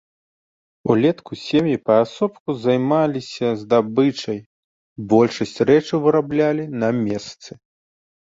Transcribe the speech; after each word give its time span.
Улетку 0.91 1.33
сем'і 1.41 1.75
паасобку 1.89 2.49
займаліся 2.63 3.47
здабычай, 3.61 4.39
большасць 5.11 5.59
рэчаў 5.71 5.97
выраблялі 6.09 6.63
на 6.85 6.89
месцы. 7.05 7.51